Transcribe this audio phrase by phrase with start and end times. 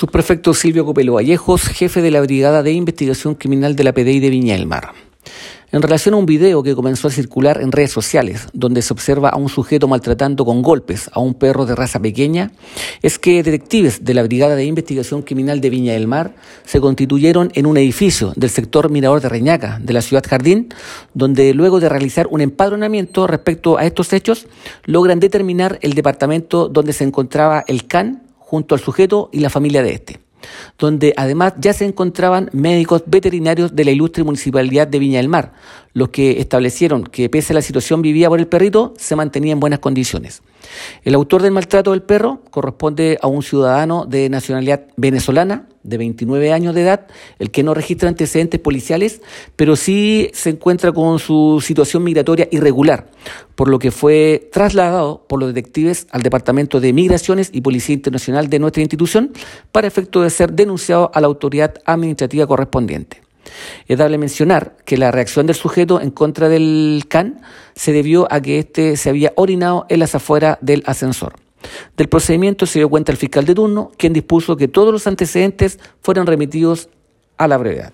[0.00, 4.30] Subprefecto Silvio Copelo Vallejos, jefe de la Brigada de Investigación Criminal de la PDI de
[4.30, 4.94] Viña del Mar.
[5.72, 9.28] En relación a un video que comenzó a circular en redes sociales, donde se observa
[9.28, 12.50] a un sujeto maltratando con golpes a un perro de raza pequeña,
[13.02, 17.50] es que detectives de la Brigada de Investigación Criminal de Viña del Mar se constituyeron
[17.54, 20.72] en un edificio del sector Mirador de Reñaca, de la ciudad Jardín,
[21.12, 24.46] donde luego de realizar un empadronamiento respecto a estos hechos,
[24.86, 29.80] logran determinar el departamento donde se encontraba el CAN junto al sujeto y la familia
[29.80, 30.18] de este,
[30.76, 35.52] donde además ya se encontraban médicos veterinarios de la ilustre municipalidad de Viña del Mar,
[35.92, 39.60] los que establecieron que pese a la situación vivida por el perrito, se mantenía en
[39.60, 40.42] buenas condiciones.
[41.04, 46.52] El autor del maltrato del perro corresponde a un ciudadano de nacionalidad venezolana, de 29
[46.52, 47.06] años de edad,
[47.38, 49.22] el que no registra antecedentes policiales,
[49.56, 53.10] pero sí se encuentra con su situación migratoria irregular,
[53.54, 58.50] por lo que fue trasladado por los detectives al Departamento de Migraciones y Policía Internacional
[58.50, 59.32] de nuestra institución
[59.72, 63.29] para efecto de ser denunciado a la autoridad administrativa correspondiente.
[63.86, 67.40] Es dable mencionar que la reacción del sujeto en contra del CAN
[67.74, 71.34] se debió a que éste se había orinado en las afueras del ascensor.
[71.96, 75.78] Del procedimiento se dio cuenta el fiscal de turno, quien dispuso que todos los antecedentes
[76.00, 76.88] fueran remitidos
[77.36, 77.92] a la brevedad.